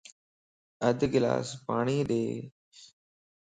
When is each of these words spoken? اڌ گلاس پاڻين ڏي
اڌ 0.87 0.99
گلاس 1.13 1.47
پاڻين 1.65 2.01
ڏي 2.09 2.23